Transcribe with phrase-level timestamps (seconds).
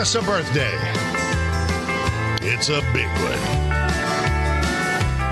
[0.00, 0.72] us a birthday.
[2.40, 3.38] It's a big one.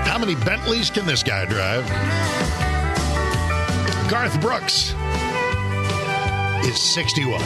[0.05, 1.87] How many Bentleys can this guy drive?
[4.11, 4.93] Garth Brooks
[6.67, 7.41] is 61.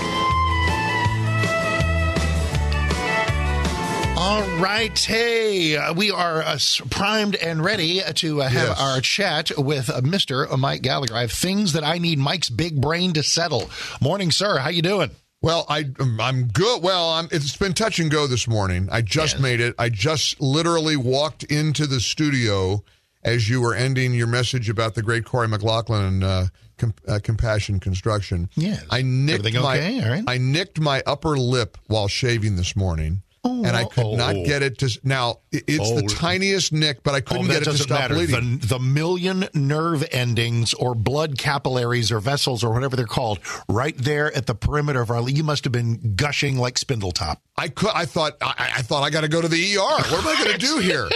[4.18, 4.98] All right.
[5.00, 6.58] Hey, uh, we are uh,
[6.90, 8.80] primed and ready to uh, have Yes.
[8.82, 10.58] our chat with uh, Mr.
[10.58, 11.16] Mike Gallagher.
[11.16, 13.70] I have things that I need Mike's big brain to settle.
[14.02, 14.58] Morning, sir.
[14.58, 15.12] How you doing?
[15.44, 16.82] Well, I I'm good.
[16.82, 18.88] Well, I'm, it's been touch and go this morning.
[18.92, 19.42] I just Yes.
[19.42, 19.76] made it.
[19.78, 22.84] I just literally walked into the studio
[23.24, 27.80] as you were ending your message about the great Corey McLaughlin uh, com, uh, Compassion
[27.82, 28.50] Construction.
[28.56, 28.86] Yes.
[28.90, 30.10] I nicked Everything my okay?
[30.10, 30.24] Right.
[30.28, 33.23] I nicked my upper lip while shaving this morning.
[33.44, 34.46] And I could not Oh.
[34.46, 35.00] get it to.
[35.04, 36.08] Now it- it's the Oh.
[36.08, 38.14] tiniest nick, but I couldn't oh, get it to stop matter.
[38.16, 38.60] bleeding.
[38.60, 43.98] The, the million nerve endings or blood capillaries or vessels or whatever they're called, right
[43.98, 45.30] there at the perimeter of our.
[45.30, 47.38] You must have been gushing like Spindletop.
[47.58, 47.92] I could.
[47.94, 48.38] I thought.
[48.42, 49.80] I, I thought I got to go to the ER.
[49.80, 51.08] What am I going to do here?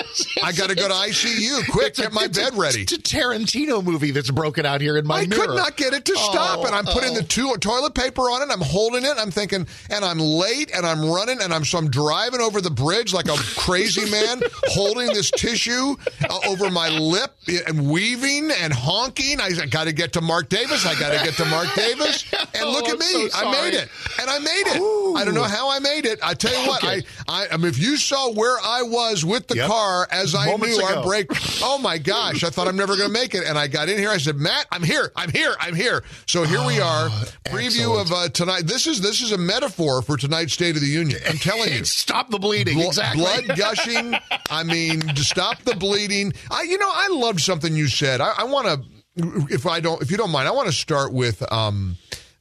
[0.44, 1.67] I got to go to ICU.
[1.72, 2.81] Quick, get my a- bed ready.
[2.83, 5.48] It's a Tarantino movie that's broken out here in my I mirror.
[5.48, 7.16] could not get it to stop, Oh, and I'm putting oh.
[7.16, 8.50] the two, toilet paper on it.
[8.52, 9.14] I'm holding it.
[9.17, 12.70] I'm thinking, and I'm late, and I'm running, and I'm so I'm driving over the
[12.72, 15.96] bridge like a crazy man, holding this tissue
[16.30, 17.36] uh, over my lip
[17.68, 19.40] and weaving and honking.
[19.40, 20.86] I, got to get to Mark Davis.
[20.86, 22.26] I got to get to Mark Davis.
[22.55, 23.89] And look Oh, at me, so I made it,
[24.20, 24.82] and I made it.
[25.17, 26.20] I don't know how I made it.
[26.23, 27.02] I tell you what, Okay.
[27.28, 29.67] I, I, I mean, if you saw where I was with the Yep.
[29.67, 31.04] car as I Moments knew our ago.
[31.04, 31.28] break
[31.64, 32.44] Oh my gosh!
[32.44, 34.10] I thought I'm never going to make it, and I got in here.
[34.10, 35.11] I said, "Matt, I'm here.
[35.16, 35.55] I'm here.
[35.60, 37.10] I'm here." So here we are.
[37.45, 37.66] Preview
[38.00, 38.08] excellent.
[38.08, 38.64] of uh, tonight.
[38.67, 41.20] This is this is a metaphor for tonight's State of the Union.
[41.28, 41.84] I'm telling you.
[42.08, 42.76] Stop the bleeding.
[42.76, 43.22] Blo- exactly.
[43.23, 44.14] Blood gushing.
[44.49, 46.34] I mean, to stop the bleeding.
[46.52, 48.22] I, you know, I loved something you said.
[48.22, 51.11] I, I want to, if I don't, if you don't mind, I want to start
[51.14, 51.98] with um,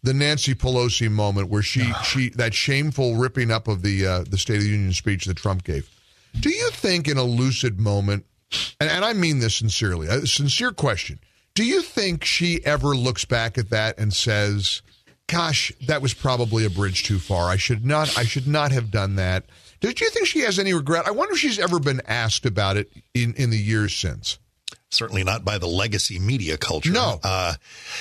[0.06, 4.38] the Nancy Pelosi moment where she, she, that shameful ripping up of the uh, the
[4.38, 5.90] State of the Union speech that Trump gave.
[6.40, 8.24] Do you think, in a lucid moment,
[8.80, 11.18] and, and I mean this sincerely, a sincere question,
[11.54, 14.82] do you think she ever looks back at that and says?
[15.26, 17.48] gosh, that was probably a bridge too far.
[17.48, 19.44] I should not I should not have done that.
[19.80, 21.06] Did you think she has any regret?
[21.06, 24.38] I wonder if she's ever been asked about it in, in the years since.
[24.96, 26.90] Certainly not by the legacy media culture.
[26.90, 27.20] No.
[27.22, 27.54] uh,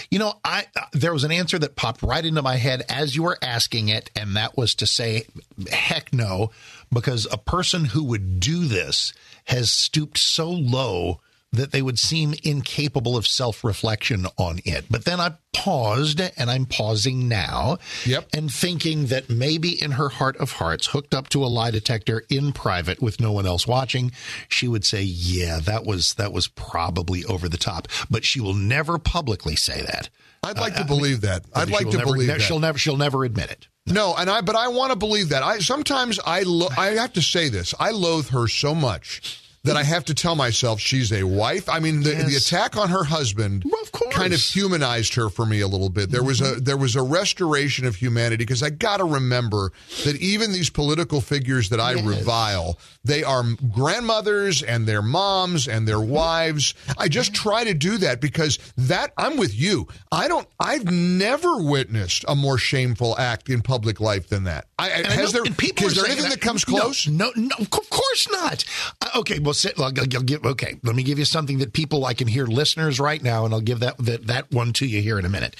[0.09, 3.16] you know, I uh, there was an answer that popped right into my head as
[3.16, 5.25] you were asking it, and that was to say,
[5.69, 6.51] "Heck no,"
[6.91, 9.13] because a person who would do this
[9.45, 11.19] has stooped so low
[11.56, 14.86] that they would seem incapable of self-reflection on it.
[14.90, 18.28] But then I paused, and I'm pausing now, Yep.
[18.34, 22.24] and thinking that maybe in her heart of hearts, hooked up to a lie detector
[22.30, 24.12] in private with no one else watching,
[24.50, 28.54] she would say, "Yeah, that was that was probably over the top." But she will
[28.54, 30.10] never publicly say that.
[30.44, 31.44] I'd like uh, to believe that.
[31.56, 32.42] I'd like to never- believe ne- that.
[32.42, 33.68] She'll never she'll never admit it.
[33.88, 35.42] No, and I but I want to believe that.
[35.44, 37.74] I sometimes I lo- I have to say this.
[37.80, 41.68] I loathe her so much that I have to tell myself she's a wife.
[41.68, 44.14] I mean, the, the attack on her husband Well, of course.
[44.14, 46.12] kind of humanized her for me a little bit.
[46.12, 46.64] There was a mm-hmm.
[46.64, 49.72] there was a restoration of humanity because I got to remember
[50.04, 53.44] that even these political figures that I revile, they are
[53.74, 56.12] grandmothers and their moms and their mm-hmm.
[56.12, 56.74] wives.
[56.98, 57.50] I just mm-hmm.
[57.50, 59.88] try to do that because that I'm with you.
[60.12, 60.48] I don't.
[60.59, 64.68] I've never witnessed a more shameful act in public life than that.
[64.78, 67.08] I, And I has know- there and people is there anything that, comes close?
[67.08, 68.64] No, no, no, of course not.
[69.02, 70.46] Uh, okay, well, sit, I'll, I'll give.
[70.46, 73.54] Okay, let me give you something that people I can hear listeners right now, and
[73.54, 75.56] I'll give that that, that one to you here in a minute.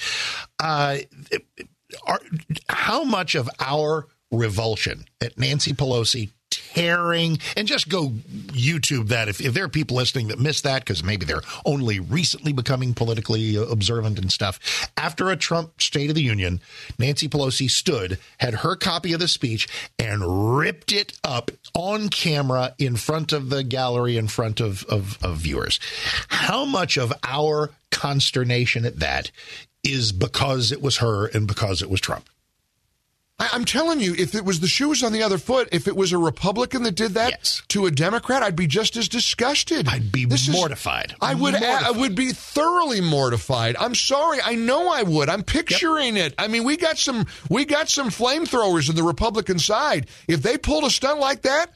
[0.58, 0.98] Uh,
[2.06, 2.20] are,
[2.68, 9.40] how much of our revulsion at Nancy Pelosi tearing and just go YouTube that if,
[9.40, 13.56] if there are people listening that miss that because maybe they're only recently becoming politically
[13.56, 14.90] uh, observant and stuff.
[14.96, 16.60] After a Trump State of the Union,
[16.98, 22.74] Nancy Pelosi stood, had her copy of the speech, and ripped it up on camera
[22.78, 25.80] in front of the gallery, in front of, of, of viewers.
[26.28, 29.30] How much of our consternation at that
[29.82, 32.28] is because it was her and because it was Trump?
[33.38, 35.94] I, I'm telling you, if it was the shoes on the other foot, if it
[35.96, 37.62] was a Republican that did that Yes.
[37.68, 39.88] to a Democrat, I'd be just as disgusted.
[39.88, 41.14] I'd be This is- mortified.
[41.20, 41.54] I would.
[41.54, 43.76] I would be thoroughly mortified.
[43.78, 44.38] I'm sorry.
[44.42, 45.28] I know I would.
[45.28, 46.34] I'm picturing it.
[46.38, 47.26] I mean, we got some.
[47.50, 50.06] We got some flamethrowers in the Republican side.
[50.28, 51.72] If they pulled a stunt like that,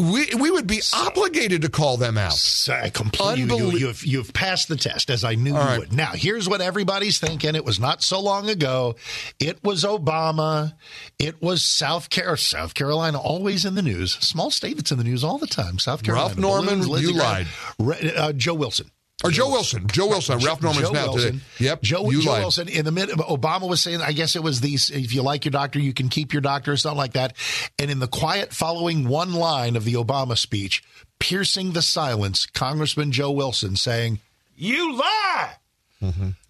[0.00, 2.34] we we would be obligated to call them out.
[2.34, 5.78] So I completely, you, Unbelie- you've, you've passed the test, as I knew you right.
[5.80, 5.92] would.
[5.92, 7.54] Now, here's what everybody's thinking.
[7.54, 8.94] It was not so long ago.
[9.40, 10.74] It was Obama.
[11.18, 14.12] It was South, Car- South Carolina, always in the news.
[14.14, 15.78] Small state that's in the news all the time.
[15.78, 16.28] South Carolina.
[16.28, 17.46] Ralph Norman, Balloons, you Graham,
[17.78, 18.90] Re- uh, Joe Wilson.
[19.26, 19.86] Or Joe Wilson.
[19.88, 20.38] Joe Wilson.
[20.38, 21.32] Ralph Norman's Joe now Wilson.
[21.32, 21.44] today.
[21.58, 21.82] Yep.
[21.82, 22.32] Joe, Joe.
[22.32, 22.68] Wilson.
[22.68, 25.52] In the mid, Obama was saying, I guess it was these, if you like your
[25.52, 27.36] doctor, you can keep your doctor or something like that.
[27.78, 30.82] And in the quiet following one line of the Obama speech,
[31.18, 34.20] piercing the silence, Congressman Joe Wilson saying,
[34.54, 35.54] you lie.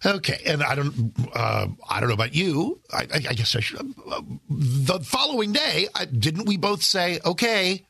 [0.05, 2.79] Okay, and I don't, uh, I don't know about you.
[2.93, 3.79] I, I, I guess I should.
[4.07, 7.85] Uh, the following day, I, didn't we both say, okay,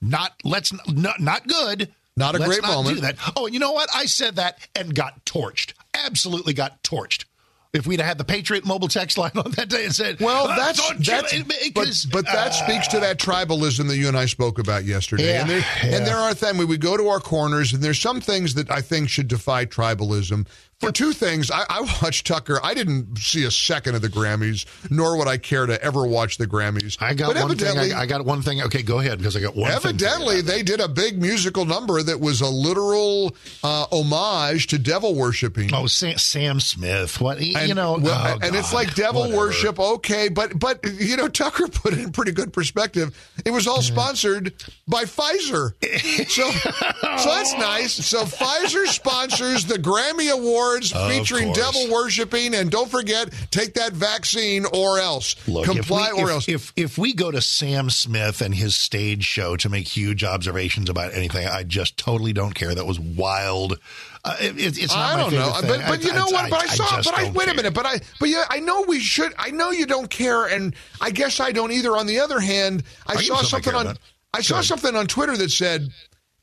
[0.00, 2.96] not let's not not good, Not a let's great not moment.
[2.96, 3.16] Do that.
[3.36, 3.88] Oh, you know what?
[3.94, 5.72] I said that and got torched.
[5.94, 7.24] Absolutely got torched.
[7.72, 10.46] If we'd have had the Patriot mobile text line on that day and said, Well,
[10.46, 14.16] "Uh, that's that's it- but, but that uh, speaks to that tribalism that you and
[14.16, 15.32] I spoke about yesterday.
[15.32, 15.96] Yeah, and, there, yeah.
[15.96, 18.82] and there are things we go to our corners, and there's some things that I
[18.82, 20.46] think should defy tribalism.
[20.82, 22.58] For two things, I, I watched Tucker.
[22.62, 26.38] I didn't see a second of the Grammys, nor would I care to ever watch
[26.38, 26.96] the Grammys.
[27.00, 27.78] I got but one thing.
[27.78, 28.60] I, I got one thing.
[28.62, 29.70] Okay, go ahead because I got one.
[29.70, 35.14] Evidently, they did a big musical number that was a literal uh, homage to devil
[35.14, 35.72] worshiping.
[35.72, 37.20] Oh, Sam, Sam Smith.
[37.20, 37.98] What you And, know?
[38.00, 39.38] well, oh, and it's like devil whatever.
[39.38, 43.16] worship, okay, but but you know Tucker put it in pretty good perspective.
[43.46, 44.52] It was all sponsored
[44.88, 45.74] by Pfizer,
[46.28, 47.92] so so that's nice.
[47.92, 50.28] So Pfizer sponsors the Grammy
[50.72, 51.58] Awards featuring course.
[51.58, 56.26] devil worshiping, and don't forget, take that vaccine or else Look, comply if we, or
[56.28, 56.48] if, else.
[56.48, 60.88] If if we go to Sam Smith and his stage show to make huge observations
[60.88, 62.74] about anything, I just totally don't care.
[62.74, 63.78] That was wild.
[64.24, 65.88] Uh, it, it's it's not I don't know, favorite but thing.
[65.88, 66.50] but you know I- what?
[66.50, 68.82] But I, saw, just but I wait a minute, but I but yeah, I know
[68.86, 69.32] we should.
[69.38, 71.96] I know you don't care, and I guess I don't either.
[71.96, 73.96] On the other hand, I I'll saw something on.
[74.32, 75.88] I saw something on Twitter that said,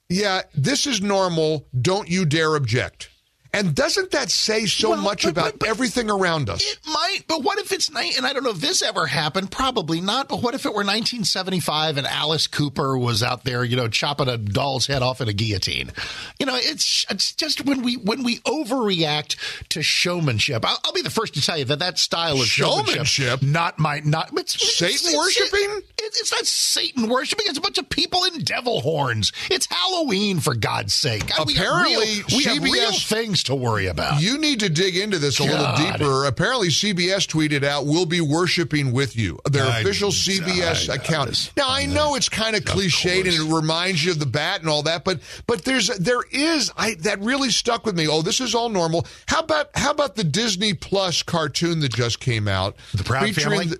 [0.09, 1.67] "Yeah, this is normal.
[1.81, 3.09] Don't you dare object."
[3.51, 6.61] And doesn't that say so Well, much but- about but- but- everything around us?
[6.63, 8.15] It might, but what if it's night?
[8.15, 9.49] And I don't know if this ever happened.
[9.51, 10.29] Probably not.
[10.29, 14.27] But what if it were 1975 and Alice Cooper was out there, you know, chopping
[14.27, 15.91] a doll's head off in a guillotine?
[16.39, 19.35] You know, it's it's just when we when we overreact
[19.69, 20.63] to showmanship.
[20.63, 23.41] I'll, I'll be the first to tell you that that style of showmanship, Showmanship?
[23.41, 25.81] not my not it's, Satan it's- worshiping?
[26.15, 27.45] It- it's not Satan worshiping.
[27.47, 29.31] It's a bunch of people in devil horns.
[29.49, 31.23] It's Halloween for God's sake.
[31.45, 34.21] We have Apparently, real- we have real things to worry about.
[34.21, 36.25] You need to dig into this a little deeper.
[36.25, 41.29] Apparently, CBS tweeted out, "We'll be worshiping with you." Their I- official CBS I account.
[41.29, 41.49] this.
[41.57, 44.69] Now, I know it's kind of cliched and it reminds you of the bat and
[44.69, 48.07] all that, but but there's there is I that really stuck with me.
[48.07, 49.05] Oh, this is all normal.
[49.27, 52.75] How about how about the Disney Plus cartoon that just came out?
[52.93, 53.67] The Proud Family?
[53.67, 53.79] the-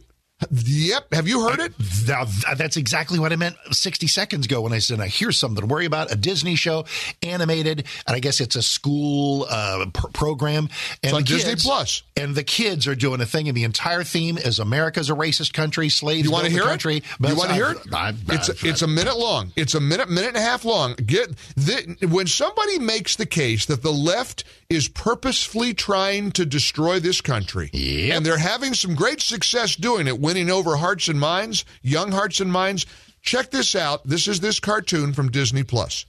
[0.51, 1.13] yep.
[1.13, 1.73] Have you heard it?
[1.77, 5.67] That's exactly what I meant 60 seconds ago when I said, I hear something to
[5.67, 6.85] worry about a Disney show,
[7.23, 10.69] animated, and I guess it's a school uh, pr- program.
[11.03, 12.03] And on Disney kids- Plus.
[12.15, 15.53] And the kids are doing a thing, and the entire theme is America's a racist
[15.53, 16.97] country, slaves You want to hear country.
[16.97, 17.03] it?
[17.19, 17.77] But You want to hear it?
[17.93, 19.51] I- I- it's a, it's a minute long.
[19.55, 20.95] It's a minute minute and a half long.
[20.95, 26.99] Get the, when somebody makes the case that the left is purposefully trying to destroy
[26.99, 28.15] this country, Yep.
[28.17, 32.39] and they're having some great success doing it, winning over hearts and minds, young hearts
[32.39, 32.85] and minds.
[33.23, 34.05] Check this out.
[34.07, 36.05] This is this cartoon from Disney Plus.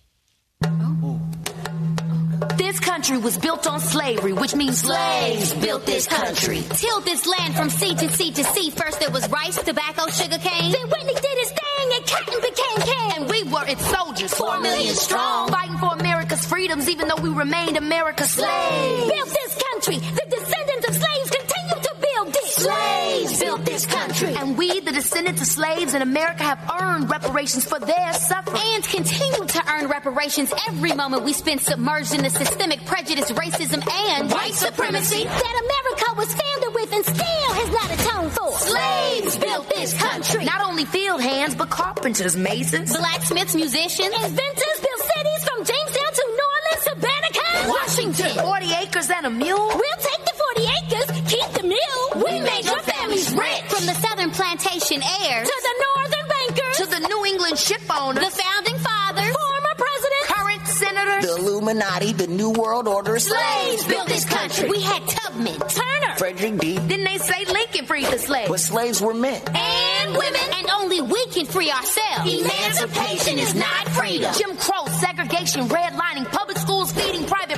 [0.65, 1.21] Oh.
[2.57, 6.63] This country was built on slavery, which means slaves built this country.
[6.71, 8.71] Tilled this land from sea to sea to sea.
[8.71, 10.73] First there was rice, tobacco, sugar cane.
[10.73, 13.13] Then Whitney did his thing and cotton became king.
[13.17, 15.49] And we were its soldiers, Four million strong.
[15.51, 19.11] fighting for America's freedoms, even though we remained America's slaves.
[19.11, 19.97] Built this country.
[19.99, 20.40] The
[22.61, 24.35] Slaves built this country.
[24.35, 28.61] And we, the descendants of slaves in America, have earned reparations for their suffering.
[28.75, 33.81] And continue to earn reparations every moment we spend submerged in the systemic prejudice, racism,
[33.91, 38.53] and white supremacy that America was founded with and still has not atoned for.
[38.59, 40.45] Slaves built this country.
[40.45, 46.25] Not only field hands, but carpenters, masons, Blacksmiths, musicians, inventors built cities from Jamestown to
[46.29, 48.45] New Orleans to Banneker, Washington.
[48.45, 49.69] 40 acres and a mule.
[49.69, 50.30] We'll take
[53.33, 53.63] rich.
[53.69, 56.77] From the southern plantation heirs To the northern bankers.
[56.79, 62.13] to the New England ship owners, the founding fathers, former presidents, current senators, The Illuminati,
[62.13, 63.19] the New World Order.
[63.19, 64.69] Slaves built this country.
[64.69, 66.15] We had Tubman, Turner.
[66.17, 66.75] Frederick D.
[66.79, 68.49] Didn't they say Lincoln freed the slaves?
[68.51, 69.41] But slaves were men.
[69.55, 70.41] And women.
[70.59, 72.33] And only we can free ourselves.
[72.33, 74.33] Emancipation is not freedom.
[74.37, 76.60] Jim Crow, segregation, redlining, public schools, feeding private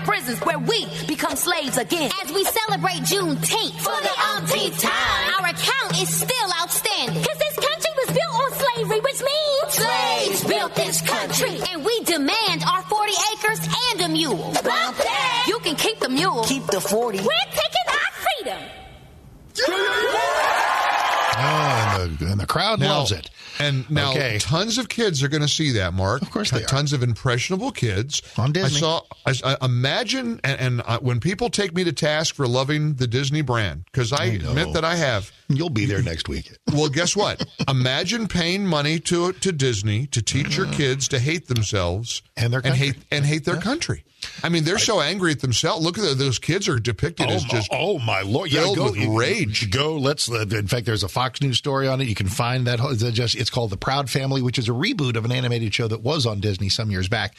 [0.05, 2.11] prisons, where we become slaves again.
[2.23, 7.23] As we celebrate Juneteenth for the umpteenth time, our account is still outstanding.
[7.23, 11.59] Cause this country was built on slavery, which means slaves built this country.
[11.71, 13.61] And we demand our 40 acres
[13.93, 14.37] and a mule.
[14.37, 15.45] Bump that.
[15.49, 16.45] You can keep the mule.
[16.45, 17.19] Keep the 40.
[17.19, 18.63] We're taking our freedom.
[21.35, 23.31] Oh, and the, and the crowd Now- loves it.
[23.59, 24.39] And now Okay.
[24.41, 26.23] tons of kids are going to see that, Mark.
[26.23, 26.67] Of course they are.
[26.67, 28.23] Tons of impressionable kids.
[28.39, 28.79] On Disney.
[28.79, 32.49] I saw, I, I imagine, and, and uh, when people take me to task for
[32.49, 34.51] loving the Disney brand, because I, know.
[34.51, 35.31] admit that I have.
[35.49, 36.51] You'll be there next week.
[36.73, 37.45] Well, guess what?
[37.69, 42.63] imagine paying money to to Disney to teach your kids to hate themselves And their
[42.65, 44.05] and hate and hate their country.
[44.43, 45.85] I mean, they're so angry at themselves.
[45.85, 48.53] Look at the, those kids are depicted Oh as my, just oh my lord!
[48.53, 49.71] Yeah, filled go with rage.
[49.71, 49.97] Go.
[49.97, 50.31] Let's.
[50.31, 52.09] uh, In fact, there's a Fox News story on it.
[52.09, 52.81] You can find that.
[52.81, 53.35] It's just.
[53.35, 56.27] It's called The Proud Family, which is a reboot of an animated show that was
[56.27, 57.35] on Disney some years back.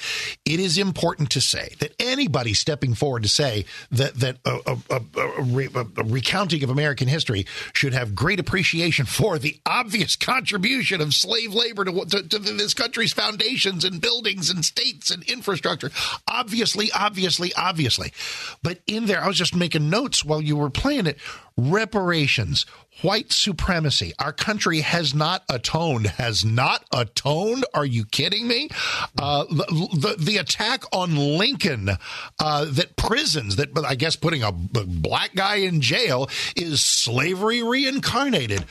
[0.45, 5.01] It is important to say that anybody stepping forward to say that that a, a,
[5.15, 11.13] a, a recounting of American history should have great appreciation for the obvious contribution of
[11.13, 15.91] slave labor to, to, to this country's foundations and buildings and states and infrastructure.
[16.27, 18.11] Obviously, obviously, obviously.
[18.61, 21.17] But in there, I was just making notes while you were playing it.
[21.55, 22.65] Reparations,
[23.01, 24.13] white supremacy.
[24.17, 26.07] Our country has not atoned.
[26.07, 27.65] Has not atoned.
[27.73, 28.69] Are you kidding me?
[29.17, 31.91] Uh, the, the the attack on Lincoln,
[32.39, 38.65] uh, that prisons, that I guess putting a black guy in jail is slavery reincarnated.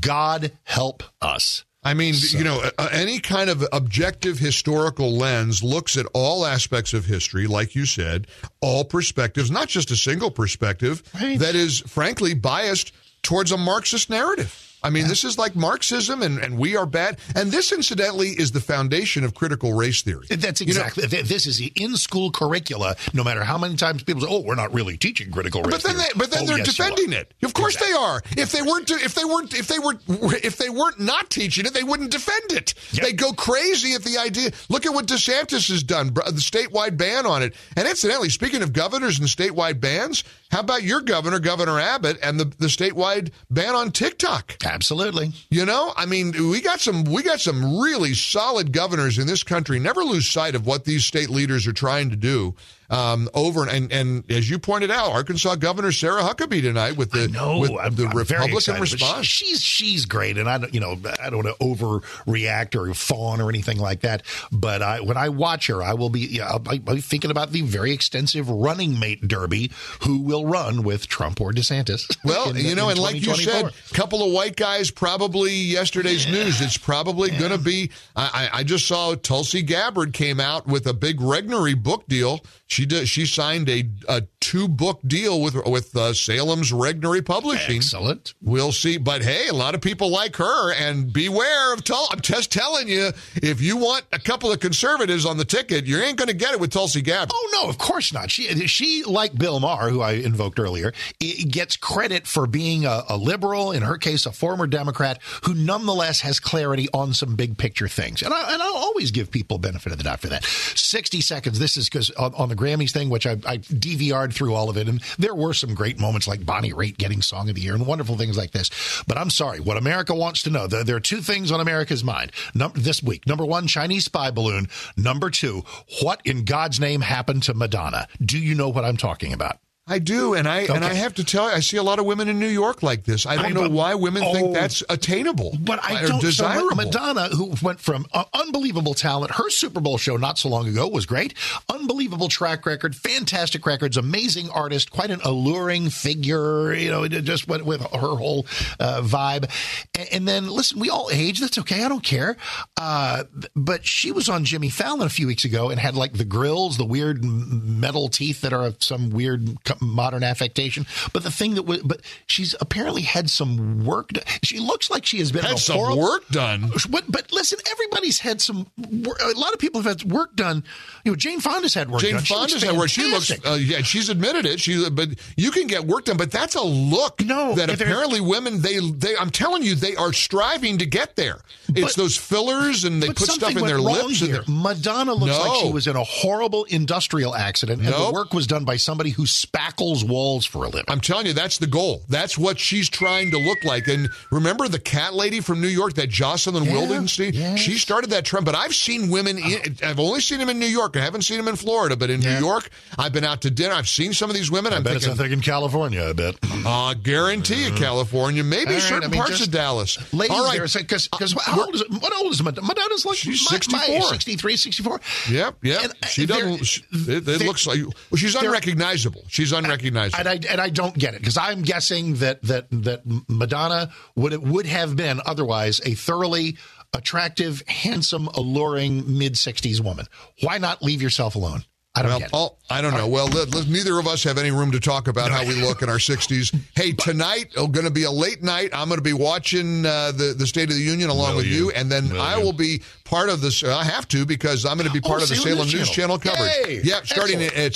[0.00, 1.64] God help us.
[1.84, 2.62] I mean, you know,
[2.92, 8.28] any kind of objective historical lens looks at all aspects of history, like you said,
[8.60, 11.38] all perspectives, not just a single perspective Right.
[11.40, 14.71] that is, frankly, biased towards a Marxist narrative.
[14.82, 17.18] I mean, this is like Marxism and, and we are bad.
[17.34, 20.26] And this, incidentally, is the foundation of critical race theory.
[20.28, 21.22] That's You know, exactly.
[21.22, 22.96] this is the in-school curricula.
[23.12, 25.82] No matter how many times people say, "Oh, we're not really teaching critical race But
[25.82, 27.32] then, they, theory." but then Oh, they're yes, defending it.
[27.42, 28.22] Of course they are.
[28.36, 29.94] If they weren't, if they weren't, if they were,
[30.42, 32.74] if they weren't not teaching it, they wouldn't defend it.
[32.92, 33.02] Yep.
[33.04, 34.50] They go crazy at the idea.
[34.68, 36.08] Look at what DeSantis has done.
[36.14, 37.54] The statewide ban on it.
[37.76, 42.38] And incidentally, speaking of governors and statewide bans, how about your governor, Governor Abbott, and
[42.38, 44.58] the the statewide ban on TikTok?
[44.62, 45.32] Absolutely.
[45.48, 49.42] You know, I mean, we got some we got some really solid governors in this
[49.42, 49.78] country.
[49.78, 52.54] Never lose sight of what these state leaders are trying to do.
[52.92, 57.26] Um, over and and as you pointed out, Arkansas Governor Sarah Huckabee tonight with the
[57.28, 59.26] No, with I'm, the I'm Republican response.
[59.26, 62.92] she- she's she's great, and I don't you know I don't want to overreact or
[62.94, 64.22] fawn or anything like that.
[64.52, 67.50] But I, when I watch her, I will be yeah, I'll, I'll be thinking about
[67.52, 69.70] the very extensive running mate derby.
[70.02, 72.14] Who will run with Trump or DeSantis?
[72.24, 76.26] Well, in- you know, and like you said, a couple of white guys probably yesterday's
[76.26, 76.60] news.
[76.60, 77.90] It's probably going to be.
[78.14, 82.40] I, I I just saw Tulsi Gabbard came out with a big Regnery book deal.
[82.66, 83.08] She did.
[83.08, 87.76] She signed a, a two book deal with with uh, Salem's Regnery Publishing.
[87.76, 88.34] excellent.
[88.42, 88.98] We'll see.
[88.98, 92.06] But hey, a lot of people like her, and beware of Tul.
[92.10, 95.98] I'm just telling you, if you want a couple of conservatives on the ticket, you
[96.00, 97.30] ain't going to get it with Tulsi Gabbard.
[97.32, 98.30] Oh no, of course not.
[98.30, 103.16] She she like Bill Maher, who I invoked earlier, gets credit for being a, a
[103.16, 103.72] liberal.
[103.72, 108.22] In her case, a former Democrat who nonetheless has clarity on some big picture things.
[108.22, 110.44] And I and I'll always give people benefit of the doubt for that.
[110.44, 111.58] Sixty seconds.
[111.58, 114.76] This is because on, on the Grammys thing, which I, I DVR'd through all of
[114.76, 117.74] it, and there were some great moments like Bonnie Raitt getting Song of the Year
[117.74, 118.70] and wonderful things like this.
[119.06, 120.66] But I'm sorry, what America wants to know.
[120.66, 123.26] There, there are two things on America's mind Num- this week.
[123.26, 124.68] Number one, Chinese spy balloon.
[124.96, 125.64] Number two,
[126.02, 128.08] what in God's name happened to Madonna?
[128.24, 129.58] Do you know what I'm talking about?
[129.92, 132.06] I do, and I and I have to tell you, I see a lot of
[132.06, 133.26] women in New York like this.
[133.26, 136.22] I don't I- know but- why women oh, think that's attainable, But I don't.
[136.22, 136.70] So.
[136.74, 140.88] Madonna, who went from uh, unbelievable talent, her Super Bowl show not so long ago
[140.88, 141.34] was great.
[141.68, 146.72] Unbelievable track record, fantastic records, amazing artist, quite an alluring figure.
[146.72, 148.46] You know, it just went with her whole
[148.80, 149.50] uh, vibe.
[149.98, 151.40] And, and then, listen, we all age.
[151.40, 151.84] That's okay.
[151.84, 152.36] I don't care.
[152.80, 156.24] Uh, but she was on Jimmy Fallon a few weeks ago and had like the
[156.24, 160.86] grills, the weird metal teeth that are of some weird modern affectation.
[161.12, 164.08] But the thing that, was, but she's apparently had some work.
[164.08, 164.24] Done.
[164.42, 166.70] She looks like she has been Had some horrible- work done.
[166.88, 168.66] But, but listen, everybody's had some.
[168.76, 170.64] wor- A lot of people have had work done.
[171.04, 172.24] You know, Jane Fonda's had work Jane done.
[172.24, 172.88] Fonda's had work.
[172.88, 174.60] She looks, uh, yeah, she's admitted it.
[174.60, 176.16] She, but you can get work done.
[176.16, 179.16] But that's a look No, that apparently women they they.
[179.16, 181.40] I'm telling you, they are striving to get there.
[181.68, 184.20] It's But- those fillers and they put stuff in their lips.
[184.20, 188.46] Their, Madonna looks like she was in a horrible industrial accident, and the work was
[188.46, 189.26] done by somebody who
[189.66, 190.84] spackles walls for a living.
[190.88, 192.02] I'm telling you, that's the goal.
[192.08, 193.88] That's what she's trying to look like.
[193.88, 197.32] And remember the cat lady from New York, that Jocelyn Yeah, Wildenstein?
[197.34, 197.58] yes.
[197.58, 198.46] She started that trend.
[198.46, 200.96] But I've seen women, in, I've only seen them in New York.
[200.96, 201.96] I haven't seen them in Florida.
[201.96, 202.34] But in Yeah.
[202.38, 203.74] New York, I've been out to dinner.
[203.74, 204.72] I've seen some of these women.
[204.72, 206.08] I I'm bet it's thinking, nothing in California.
[206.08, 206.36] I bet.
[206.66, 209.98] uh, guarantee you, California, maybe right, certain I mean, parts of Dallas.
[210.12, 210.60] Ladies All right.
[210.60, 211.84] because because Uh, how old is?
[211.88, 212.66] What old is Madonna?
[212.66, 214.08] Madonna's like She's my, my 64.
[214.08, 215.00] 63, 64.
[215.30, 215.82] Yep, yep.
[215.84, 216.64] And, uh, she doesn't.
[216.64, 219.22] She, it it looks like well, she's unrecognizable.
[219.28, 220.18] She's unrecognizable.
[220.18, 224.32] and I and I don't get it because I'm guessing that that that Madonna would
[224.32, 226.56] it would have been otherwise a thoroughly
[226.94, 230.06] attractive, handsome, alluring mid 60s woman.
[230.40, 231.64] Why not leave yourself alone?
[231.94, 233.06] I don't Well, oh, I don't know.
[233.06, 235.82] Well, let, let- neither of us have any room to talk about how we look
[235.82, 236.58] in our 60s.
[236.74, 238.70] Hey, tonight oh, going to be a late night.
[238.72, 241.70] I'm going to be watching uh, the the State of the Union along with you,
[241.70, 243.62] and then I will be part of this.
[243.62, 245.74] I have to because I'm going to be part Oh, of the Salem Salem News
[245.74, 246.18] News Channel.
[246.18, 246.66] Channel coverage.
[246.68, 246.80] Yay!
[246.82, 247.66] Yep, starting Excellent.
[247.66, 247.72] at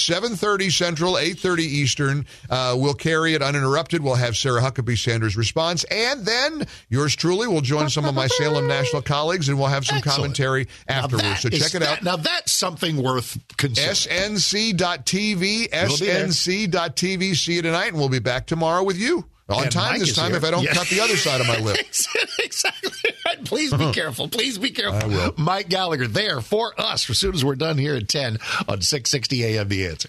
[0.56, 2.26] 7:30 Central, 8:30 Eastern.
[2.48, 4.02] Uh, we'll carry it uninterrupted.
[4.02, 8.28] We'll have Sarah Huckabee Sanders' response, and then yours truly will join some of my
[8.28, 10.16] Salem National colleagues, and we'll have some Excellent.
[10.16, 11.40] commentary afterwards.
[11.42, 12.02] So is- check it out.
[12.02, 13.90] now that's something worth considering.
[14.06, 16.26] SNC.TV, We'll be there.
[16.26, 17.36] SNC.TV.
[17.36, 19.24] See you tonight, and we'll be back tomorrow with you.
[19.48, 20.38] On And time Mike this time here.
[20.38, 20.74] if I don't Yeah.
[20.74, 21.78] cut the other side of my lip.
[22.40, 22.90] exactly.
[23.24, 23.44] right.
[23.44, 23.92] Please be uh-huh.
[23.92, 24.28] careful.
[24.28, 25.04] Please be careful.
[25.04, 25.34] I will.
[25.36, 29.44] Mike Gallagher there for us as soon as we're done here at 10 on 660
[29.44, 30.08] AM The Answer.